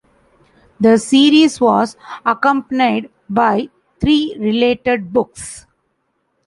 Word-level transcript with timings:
The 0.79 0.97
series 0.97 1.61
was 1.61 1.95
accompanied 2.25 3.11
by 3.29 3.69
three 3.99 4.35
related 4.39 5.13
books. 5.13 5.67